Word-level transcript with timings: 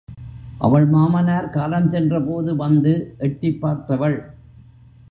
அவள் 0.59 0.85
மாமனார் 0.85 1.49
காலஞ்சென்ற 1.49 2.25
போது 2.25 2.55
வந்து 2.55 3.15
எட்டிப் 3.17 3.61
பார்த்தவள். 3.61 4.19